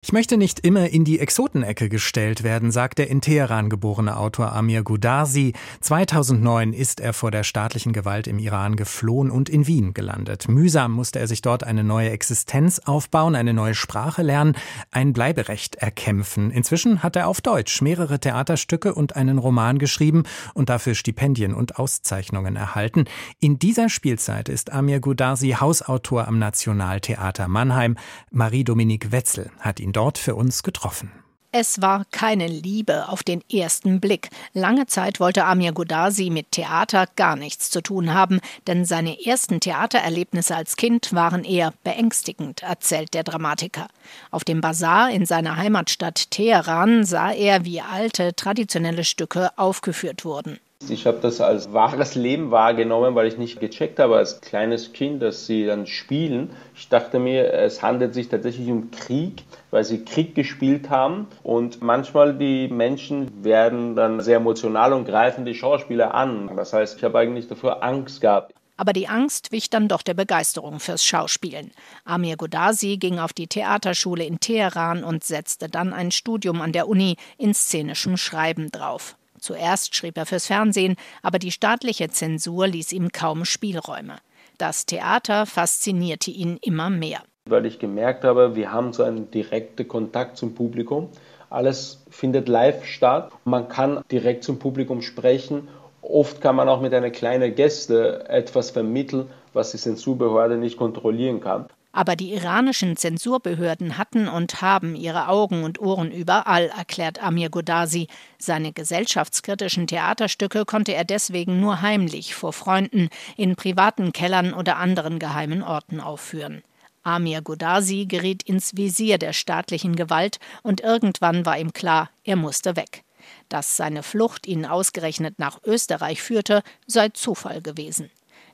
ich 0.00 0.12
möchte 0.12 0.36
nicht 0.36 0.60
immer 0.60 0.90
in 0.90 1.04
die 1.04 1.18
Exotenecke 1.18 1.88
gestellt 1.88 2.44
werden, 2.44 2.70
sagt 2.70 2.98
der 2.98 3.10
in 3.10 3.20
Teheran 3.20 3.68
geborene 3.68 4.16
Autor 4.16 4.52
Amir 4.52 4.84
Goudarzi. 4.84 5.54
2009 5.80 6.72
ist 6.72 7.00
er 7.00 7.12
vor 7.12 7.32
der 7.32 7.42
staatlichen 7.42 7.92
Gewalt 7.92 8.28
im 8.28 8.38
Iran 8.38 8.76
geflohen 8.76 9.28
und 9.28 9.48
in 9.48 9.66
Wien 9.66 9.94
gelandet. 9.94 10.48
Mühsam 10.48 10.92
musste 10.92 11.18
er 11.18 11.26
sich 11.26 11.42
dort 11.42 11.64
eine 11.64 11.82
neue 11.82 12.10
Existenz 12.10 12.78
aufbauen, 12.78 13.34
eine 13.34 13.52
neue 13.52 13.74
Sprache 13.74 14.22
lernen, 14.22 14.54
ein 14.92 15.12
Bleiberecht 15.12 15.74
erkämpfen. 15.74 16.52
Inzwischen 16.52 17.02
hat 17.02 17.16
er 17.16 17.26
auf 17.26 17.40
Deutsch 17.40 17.82
mehrere 17.82 18.20
Theaterstücke 18.20 18.94
und 18.94 19.16
einen 19.16 19.38
Roman 19.38 19.78
geschrieben 19.78 20.22
und 20.54 20.68
dafür 20.68 20.94
Stipendien 20.94 21.54
und 21.54 21.76
Auszeichnungen 21.80 22.54
erhalten. 22.54 23.06
In 23.40 23.58
dieser 23.58 23.88
Spielzeit 23.88 24.48
ist 24.48 24.70
Amir 24.70 25.00
Goudarzi 25.00 25.56
Hausautor 25.58 26.28
am 26.28 26.38
Nationaltheater 26.38 27.48
Mannheim. 27.48 27.96
Marie-Dominique 28.30 29.10
Wetzel 29.10 29.50
hat 29.58 29.80
ihn 29.80 29.87
ihn 29.88 29.92
dort 29.92 30.18
für 30.18 30.34
uns 30.34 30.62
getroffen. 30.62 31.10
Es 31.50 31.80
war 31.80 32.04
keine 32.10 32.46
Liebe 32.46 33.08
auf 33.08 33.22
den 33.22 33.42
ersten 33.50 34.00
Blick. 34.00 34.28
Lange 34.52 34.86
Zeit 34.86 35.18
wollte 35.18 35.46
Amir 35.46 35.72
Godasi 35.72 36.28
mit 36.28 36.52
Theater 36.52 37.06
gar 37.16 37.36
nichts 37.36 37.70
zu 37.70 37.80
tun 37.80 38.12
haben, 38.12 38.40
denn 38.66 38.84
seine 38.84 39.24
ersten 39.24 39.58
Theatererlebnisse 39.58 40.54
als 40.54 40.76
Kind 40.76 41.14
waren 41.14 41.44
eher 41.44 41.72
beängstigend, 41.84 42.62
erzählt 42.62 43.14
der 43.14 43.24
Dramatiker. 43.24 43.88
Auf 44.30 44.44
dem 44.44 44.60
Bazar 44.60 45.10
in 45.10 45.24
seiner 45.24 45.56
Heimatstadt 45.56 46.30
Teheran 46.30 47.06
sah 47.06 47.32
er, 47.32 47.64
wie 47.64 47.80
alte, 47.80 48.34
traditionelle 48.36 49.04
Stücke 49.04 49.56
aufgeführt 49.56 50.26
wurden. 50.26 50.60
Ich 50.88 51.06
habe 51.06 51.18
das 51.20 51.40
als 51.40 51.72
wahres 51.72 52.14
Leben 52.14 52.50
wahrgenommen, 52.50 53.14
weil 53.14 53.26
ich 53.26 53.36
nicht 53.36 53.60
gecheckt 53.60 53.98
habe 53.98 54.16
als 54.16 54.40
kleines 54.40 54.92
Kind, 54.92 55.20
dass 55.20 55.44
sie 55.46 55.66
dann 55.66 55.86
spielen. 55.86 56.50
Ich 56.74 56.88
dachte 56.88 57.18
mir, 57.18 57.52
es 57.52 57.82
handelt 57.82 58.14
sich 58.14 58.28
tatsächlich 58.28 58.70
um 58.70 58.90
Krieg, 58.90 59.42
weil 59.70 59.84
sie 59.84 60.04
Krieg 60.04 60.34
gespielt 60.34 60.88
haben. 60.88 61.26
Und 61.42 61.82
manchmal 61.82 62.32
die 62.32 62.68
Menschen 62.68 63.44
werden 63.44 63.96
dann 63.96 64.20
sehr 64.20 64.36
emotional 64.36 64.92
und 64.92 65.04
greifen 65.04 65.44
die 65.44 65.54
Schauspieler 65.54 66.14
an. 66.14 66.50
Das 66.56 66.72
heißt, 66.72 66.96
ich 66.96 67.04
habe 67.04 67.18
eigentlich 67.18 67.48
dafür 67.48 67.82
Angst 67.82 68.20
gehabt. 68.20 68.54
Aber 68.76 68.92
die 68.92 69.08
Angst 69.08 69.50
wich 69.50 69.70
dann 69.70 69.88
doch 69.88 70.02
der 70.02 70.14
Begeisterung 70.14 70.78
fürs 70.78 71.04
Schauspielen. 71.04 71.72
Amir 72.04 72.36
Godasi 72.36 72.96
ging 72.96 73.18
auf 73.18 73.32
die 73.32 73.48
Theaterschule 73.48 74.24
in 74.24 74.38
Teheran 74.38 75.02
und 75.02 75.24
setzte 75.24 75.68
dann 75.68 75.92
ein 75.92 76.12
Studium 76.12 76.60
an 76.60 76.72
der 76.72 76.88
Uni 76.88 77.16
in 77.36 77.52
szenischem 77.52 78.16
Schreiben 78.16 78.70
drauf. 78.70 79.16
Zuerst 79.40 79.94
schrieb 79.94 80.16
er 80.16 80.26
fürs 80.26 80.46
Fernsehen, 80.46 80.96
aber 81.22 81.38
die 81.38 81.52
staatliche 81.52 82.08
Zensur 82.08 82.66
ließ 82.66 82.92
ihm 82.92 83.10
kaum 83.12 83.44
Spielräume. 83.44 84.16
Das 84.58 84.86
Theater 84.86 85.46
faszinierte 85.46 86.30
ihn 86.30 86.58
immer 86.62 86.90
mehr. 86.90 87.20
Weil 87.46 87.66
ich 87.66 87.78
gemerkt 87.78 88.24
habe, 88.24 88.56
wir 88.56 88.72
haben 88.72 88.92
so 88.92 89.04
einen 89.04 89.30
direkten 89.30 89.86
Kontakt 89.86 90.36
zum 90.36 90.54
Publikum. 90.54 91.08
Alles 91.50 92.04
findet 92.10 92.48
live 92.48 92.84
statt. 92.84 93.30
Man 93.44 93.68
kann 93.68 94.02
direkt 94.10 94.44
zum 94.44 94.58
Publikum 94.58 95.00
sprechen. 95.00 95.68
Oft 96.02 96.40
kann 96.40 96.56
man 96.56 96.68
auch 96.68 96.80
mit 96.80 96.92
einer 96.92 97.10
kleinen 97.10 97.54
Gäste 97.54 98.28
etwas 98.28 98.70
vermitteln, 98.70 99.30
was 99.52 99.70
die 99.70 99.78
Zensurbehörde 99.78 100.56
nicht 100.56 100.76
kontrollieren 100.76 101.40
kann. 101.40 101.66
Aber 101.98 102.14
die 102.14 102.32
iranischen 102.32 102.96
Zensurbehörden 102.96 103.98
hatten 103.98 104.28
und 104.28 104.62
haben 104.62 104.94
ihre 104.94 105.26
Augen 105.26 105.64
und 105.64 105.80
Ohren 105.80 106.12
überall, 106.12 106.66
erklärt 106.66 107.20
Amir 107.20 107.50
Godasi. 107.50 108.06
Seine 108.38 108.72
gesellschaftskritischen 108.72 109.88
Theaterstücke 109.88 110.64
konnte 110.64 110.94
er 110.94 111.02
deswegen 111.02 111.58
nur 111.58 111.82
heimlich 111.82 112.36
vor 112.36 112.52
Freunden 112.52 113.08
in 113.36 113.56
privaten 113.56 114.12
Kellern 114.12 114.54
oder 114.54 114.76
anderen 114.76 115.18
geheimen 115.18 115.64
Orten 115.64 115.98
aufführen. 115.98 116.62
Amir 117.02 117.42
Godasi 117.42 118.06
geriet 118.06 118.44
ins 118.44 118.76
Visier 118.76 119.18
der 119.18 119.32
staatlichen 119.32 119.96
Gewalt 119.96 120.38
und 120.62 120.80
irgendwann 120.80 121.44
war 121.46 121.58
ihm 121.58 121.72
klar, 121.72 122.10
er 122.22 122.36
musste 122.36 122.76
weg. 122.76 123.02
Dass 123.48 123.76
seine 123.76 124.04
Flucht 124.04 124.46
ihn 124.46 124.66
ausgerechnet 124.66 125.40
nach 125.40 125.58
Österreich 125.64 126.22
führte, 126.22 126.62
sei 126.86 127.08
Zufall 127.08 127.60
gewesen. 127.60 128.08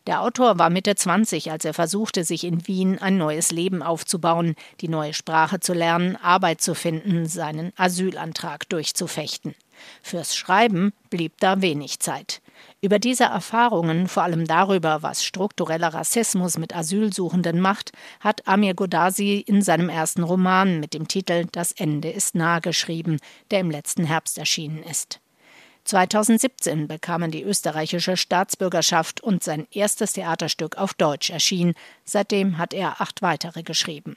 Der 0.06 0.20
Autor 0.20 0.58
war 0.58 0.68
Mitte 0.68 0.94
20, 0.94 1.50
als 1.50 1.64
er 1.64 1.72
versuchte, 1.72 2.24
sich 2.24 2.44
in 2.44 2.66
Wien 2.66 2.98
ein 2.98 3.16
neues 3.16 3.50
Leben 3.50 3.82
aufzubauen, 3.82 4.54
die 4.82 4.88
neue 4.88 5.14
Sprache 5.14 5.60
zu 5.60 5.72
lernen, 5.72 6.16
Arbeit 6.16 6.60
zu 6.60 6.74
finden, 6.74 7.26
seinen 7.26 7.72
Asylantrag 7.76 8.68
durchzufechten. 8.68 9.54
Fürs 10.02 10.36
Schreiben 10.36 10.92
blieb 11.08 11.40
da 11.40 11.62
wenig 11.62 12.00
Zeit. 12.00 12.42
Über 12.82 12.98
diese 12.98 13.24
Erfahrungen, 13.24 14.06
vor 14.06 14.24
allem 14.24 14.46
darüber, 14.46 15.02
was 15.02 15.24
struktureller 15.24 15.94
Rassismus 15.94 16.58
mit 16.58 16.76
Asylsuchenden 16.76 17.58
macht, 17.58 17.92
hat 18.20 18.46
Amir 18.46 18.74
Godasi 18.74 19.38
in 19.38 19.62
seinem 19.62 19.88
ersten 19.88 20.22
Roman 20.22 20.80
mit 20.80 20.92
dem 20.92 21.08
Titel 21.08 21.46
Das 21.50 21.72
Ende 21.72 22.10
ist 22.10 22.34
nah 22.34 22.58
geschrieben, 22.58 23.18
der 23.50 23.60
im 23.60 23.70
letzten 23.70 24.04
Herbst 24.04 24.36
erschienen 24.36 24.82
ist. 24.82 25.20
2017 25.84 26.88
bekam 26.88 27.22
er 27.22 27.28
die 27.28 27.42
österreichische 27.42 28.16
Staatsbürgerschaft 28.16 29.20
und 29.20 29.42
sein 29.42 29.66
erstes 29.70 30.14
Theaterstück 30.14 30.76
auf 30.76 30.94
Deutsch 30.94 31.30
erschien. 31.30 31.74
Seitdem 32.04 32.58
hat 32.58 32.72
er 32.72 33.00
acht 33.00 33.22
weitere 33.22 33.62
geschrieben. 33.62 34.16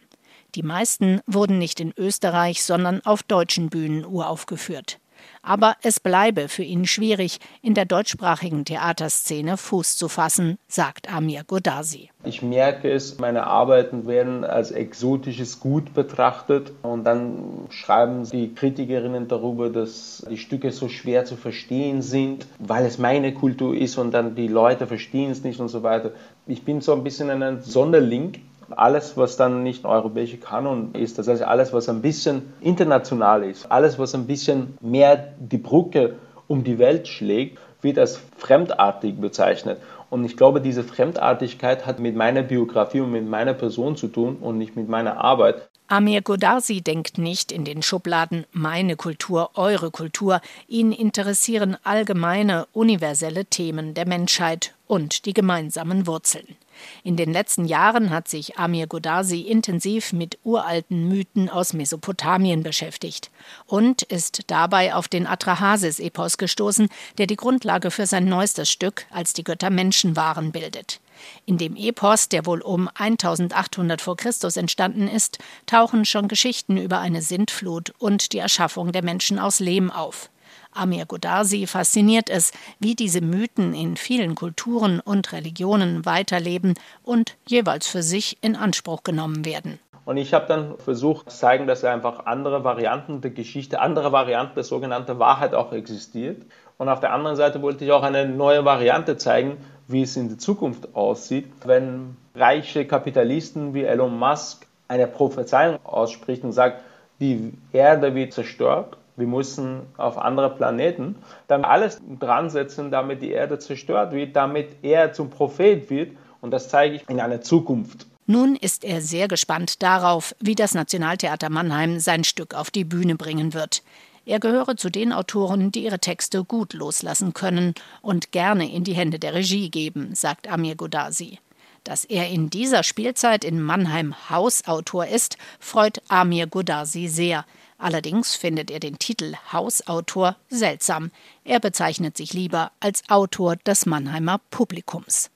Die 0.55 0.63
meisten 0.63 1.21
wurden 1.27 1.57
nicht 1.59 1.79
in 1.79 1.93
Österreich, 1.97 2.63
sondern 2.63 3.05
auf 3.05 3.21
deutschen 3.21 3.69
Bühnen 3.69 4.05
uraufgeführt 4.05 4.99
aber 5.41 5.75
es 5.81 5.99
bleibe 5.99 6.47
für 6.47 6.63
ihn 6.63 6.85
schwierig, 6.85 7.39
in 7.61 7.73
der 7.73 7.85
deutschsprachigen 7.85 8.65
Theaterszene 8.65 9.57
Fuß 9.57 9.97
zu 9.97 10.07
fassen, 10.09 10.57
sagt 10.67 11.13
Amir 11.13 11.43
Godasi. 11.45 12.09
Ich 12.23 12.41
merke 12.41 12.91
es, 12.91 13.19
meine 13.19 13.45
Arbeiten 13.45 14.07
werden 14.07 14.43
als 14.43 14.71
exotisches 14.71 15.59
Gut 15.59 15.93
betrachtet 15.93 16.71
und 16.81 17.03
dann 17.05 17.67
schreiben 17.69 18.29
die 18.29 18.53
Kritikerinnen 18.53 19.27
darüber, 19.27 19.69
dass 19.69 20.25
die 20.29 20.37
Stücke 20.37 20.71
so 20.71 20.89
schwer 20.89 21.25
zu 21.25 21.35
verstehen 21.35 22.01
sind, 22.01 22.47
weil 22.59 22.85
es 22.85 22.97
meine 22.97 23.33
Kultur 23.33 23.75
ist 23.75 23.97
und 23.97 24.11
dann 24.11 24.35
die 24.35 24.47
Leute 24.47 24.87
verstehen 24.87 25.31
es 25.31 25.43
nicht 25.43 25.59
und 25.59 25.69
so 25.69 25.83
weiter. 25.83 26.11
Ich 26.45 26.63
bin 26.63 26.81
so 26.81 26.93
ein 26.93 27.03
bisschen 27.03 27.29
ein 27.29 27.61
Sonderling 27.61 28.33
alles, 28.75 29.17
was 29.17 29.37
dann 29.37 29.63
nicht 29.63 29.85
europäische 29.85 30.37
Kanon 30.37 30.93
ist, 30.93 31.17
das 31.17 31.27
heißt 31.27 31.43
alles, 31.43 31.73
was 31.73 31.89
ein 31.89 32.01
bisschen 32.01 32.53
international 32.61 33.43
ist, 33.43 33.71
alles, 33.71 33.97
was 33.99 34.15
ein 34.15 34.27
bisschen 34.27 34.77
mehr 34.81 35.33
die 35.39 35.57
Brücke 35.57 36.15
um 36.47 36.63
die 36.63 36.79
Welt 36.79 37.07
schlägt, 37.07 37.59
wird 37.81 37.99
als 37.99 38.19
fremdartig 38.37 39.19
bezeichnet. 39.19 39.79
Und 40.09 40.23
ich 40.23 40.37
glaube, 40.37 40.61
diese 40.61 40.83
Fremdartigkeit 40.83 41.85
hat 41.85 41.99
mit 41.99 42.15
meiner 42.15 42.41
Biografie 42.41 43.01
und 43.01 43.11
mit 43.11 43.27
meiner 43.27 43.53
Person 43.53 43.97
zu 43.97 44.07
tun 44.07 44.37
und 44.37 44.57
nicht 44.57 44.75
mit 44.75 44.87
meiner 44.87 45.17
Arbeit. 45.17 45.67
Amir 45.89 46.21
Godarsi 46.21 46.81
denkt 46.81 47.17
nicht 47.17 47.49
in 47.49 47.63
den 47.63 47.81
Schubladen 47.81 48.45
meine 48.51 48.97
Kultur, 48.97 49.51
eure 49.55 49.89
Kultur. 49.89 50.41
Ihn 50.67 50.91
interessieren 50.91 51.77
allgemeine, 51.83 52.67
universelle 52.73 53.45
Themen 53.45 53.93
der 53.93 54.05
Menschheit 54.05 54.73
und 54.87 55.25
die 55.25 55.33
gemeinsamen 55.33 56.05
Wurzeln. 56.05 56.57
In 57.03 57.15
den 57.15 57.31
letzten 57.31 57.65
Jahren 57.65 58.09
hat 58.09 58.27
sich 58.27 58.57
Amir 58.57 58.87
Godasi 58.87 59.41
intensiv 59.41 60.13
mit 60.13 60.37
uralten 60.43 61.07
Mythen 61.07 61.49
aus 61.49 61.73
Mesopotamien 61.73 62.63
beschäftigt 62.63 63.31
und 63.65 64.03
ist 64.03 64.41
dabei 64.47 64.93
auf 64.93 65.07
den 65.07 65.27
Atrahasis-Epos 65.27 66.37
gestoßen, 66.37 66.89
der 67.17 67.27
die 67.27 67.35
Grundlage 67.35 67.91
für 67.91 68.05
sein 68.05 68.25
neuestes 68.25 68.69
Stück 68.69 69.05
Als 69.09 69.33
die 69.33 69.43
Götter 69.43 69.69
Menschen 69.69 70.15
waren 70.15 70.51
bildet. 70.51 70.99
In 71.45 71.57
dem 71.57 71.75
Epos, 71.75 72.29
der 72.29 72.45
wohl 72.45 72.61
um 72.61 72.89
1800 72.93 74.01
vor 74.01 74.17
Christus 74.17 74.57
entstanden 74.57 75.07
ist, 75.07 75.39
tauchen 75.65 76.05
schon 76.05 76.27
Geschichten 76.27 76.77
über 76.77 76.99
eine 76.99 77.21
Sintflut 77.21 77.93
und 77.97 78.33
die 78.33 78.39
Erschaffung 78.39 78.91
der 78.91 79.03
Menschen 79.03 79.39
aus 79.39 79.59
Lehm 79.59 79.91
auf. 79.91 80.29
Amir 80.77 81.05
Godarsi 81.05 81.67
fasziniert 81.67 82.29
es, 82.29 82.51
wie 82.79 82.95
diese 82.95 83.21
Mythen 83.21 83.73
in 83.73 83.97
vielen 83.97 84.35
Kulturen 84.35 84.99
und 84.99 85.31
Religionen 85.33 86.05
weiterleben 86.05 86.75
und 87.03 87.35
jeweils 87.47 87.87
für 87.87 88.03
sich 88.03 88.37
in 88.41 88.55
Anspruch 88.55 89.03
genommen 89.03 89.43
werden. 89.43 89.79
Und 90.05 90.15
ich 90.15 90.33
habe 90.33 90.45
dann 90.47 90.77
versucht 90.77 91.31
zu 91.31 91.37
zeigen, 91.37 91.67
dass 91.67 91.83
einfach 91.83 92.25
andere 92.27 92.63
Varianten 92.63 93.19
der 93.19 93.31
Geschichte, 93.31 93.81
andere 93.81 94.13
Varianten 94.13 94.55
der 94.55 94.63
sogenannten 94.63 95.19
Wahrheit 95.19 95.53
auch 95.53 95.73
existiert. 95.73 96.43
Und 96.77 96.87
auf 96.87 97.01
der 97.01 97.11
anderen 97.11 97.35
Seite 97.35 97.61
wollte 97.61 97.83
ich 97.83 97.91
auch 97.91 98.03
eine 98.03 98.25
neue 98.25 98.63
Variante 98.63 99.17
zeigen, 99.17 99.57
wie 99.87 100.03
es 100.03 100.15
in 100.15 100.29
der 100.29 100.37
Zukunft 100.37 100.95
aussieht, 100.95 101.51
wenn 101.65 102.15
reiche 102.35 102.85
Kapitalisten 102.85 103.73
wie 103.73 103.83
Elon 103.83 104.17
Musk 104.17 104.65
eine 104.87 105.07
Prophezeiung 105.07 105.79
ausspricht 105.83 106.43
und 106.43 106.53
sagt, 106.53 106.83
die 107.19 107.53
Erde 107.73 108.15
wird 108.15 108.31
zerstört 108.31 108.97
wir 109.17 109.27
müssen 109.27 109.81
auf 109.97 110.17
andere 110.17 110.55
Planeten, 110.55 111.15
dann 111.47 111.65
alles 111.65 111.99
dran 112.19 112.49
setzen, 112.49 112.91
damit 112.91 113.21
die 113.21 113.31
Erde 113.31 113.59
zerstört 113.59 114.13
wird, 114.13 114.35
damit 114.35 114.77
er 114.83 115.11
zum 115.11 115.29
Prophet 115.29 115.89
wird. 115.89 116.11
Und 116.39 116.51
das 116.51 116.69
zeige 116.69 116.95
ich 116.95 117.09
in 117.09 117.19
einer 117.19 117.41
Zukunft. 117.41 118.05
Nun 118.27 118.55
ist 118.55 118.83
er 118.83 119.01
sehr 119.01 119.27
gespannt 119.27 119.81
darauf, 119.81 120.35
wie 120.39 120.55
das 120.55 120.73
Nationaltheater 120.73 121.49
Mannheim 121.49 121.99
sein 121.99 122.23
Stück 122.23 122.53
auf 122.53 122.69
die 122.69 122.83
Bühne 122.83 123.15
bringen 123.15 123.53
wird. 123.53 123.83
Er 124.25 124.41
gehöre 124.41 124.75
zu 124.75 124.89
den 124.89 125.13
Autoren, 125.13 125.71
die 125.71 125.85
ihre 125.85 125.99
Texte 125.99 126.43
gut 126.43 126.73
loslassen 126.73 127.33
können 127.33 127.73
und 128.01 128.33
gerne 128.33 128.69
in 128.69 128.83
die 128.83 128.93
Hände 128.93 129.19
der 129.19 129.33
Regie 129.33 129.69
geben, 129.69 130.13
sagt 130.13 130.49
Amir 130.49 130.75
Godasi. 130.75 131.39
Dass 131.85 132.03
er 132.03 132.27
in 132.27 132.49
dieser 132.49 132.83
Spielzeit 132.83 133.45
in 133.45 133.61
Mannheim 133.61 134.29
Hausautor 134.29 135.07
ist, 135.07 135.37
freut 135.61 136.01
Amir 136.09 136.47
Godasi 136.47 137.07
sehr. 137.07 137.45
Allerdings 137.77 138.35
findet 138.35 138.71
er 138.71 138.79
den 138.79 138.99
Titel 138.99 139.35
Hausautor 139.51 140.35
seltsam. 140.49 141.11
Er 141.43 141.59
bezeichnet 141.59 142.17
sich 142.17 142.33
lieber 142.33 142.71
als 142.79 143.03
Autor 143.09 143.55
des 143.55 143.85
Mannheimer 143.85 144.39
Publikums. 144.49 145.29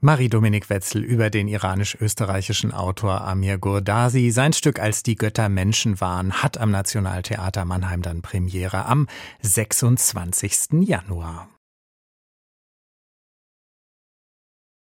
Marie-Dominik 0.00 0.70
Wetzel 0.70 1.02
über 1.02 1.28
den 1.28 1.48
iranisch-österreichischen 1.48 2.72
Autor 2.72 3.22
Amir 3.22 3.58
Gurdasi. 3.58 4.30
Sein 4.30 4.52
Stück 4.52 4.78
Als 4.78 5.02
die 5.02 5.16
Götter 5.16 5.48
Menschen 5.48 6.00
waren 6.00 6.34
hat 6.34 6.58
am 6.58 6.70
Nationaltheater 6.70 7.64
Mannheim 7.64 8.02
dann 8.02 8.22
Premiere 8.22 8.86
am 8.86 9.08
26. 9.42 10.82
Januar. 10.82 11.48